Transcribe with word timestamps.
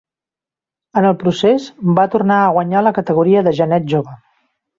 En 1.01 1.07
el 1.09 1.13
procés, 1.23 1.67
va 1.99 2.07
tornar 2.15 2.39
a 2.39 2.49
guanyar 2.57 2.83
la 2.87 2.95
categoria 2.97 3.45
de 3.51 3.55
genet 3.61 3.87
jove. 3.95 4.19